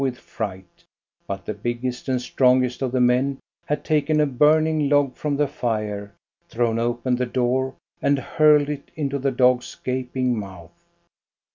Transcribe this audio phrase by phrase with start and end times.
[0.01, 0.83] 20l with fright;
[1.27, 5.47] but the biggest and strongest of the men had taken a burning log from the
[5.47, 6.11] fire,
[6.49, 10.73] thrown open the door, and hurled it into the dog's gaping mouth.